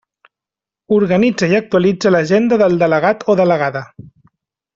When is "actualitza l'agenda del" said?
1.57-2.79